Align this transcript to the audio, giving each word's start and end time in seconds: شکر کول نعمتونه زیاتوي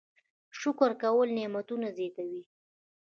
شکر 0.59 0.91
کول 1.01 1.27
نعمتونه 1.37 1.87
زیاتوي 1.97 2.43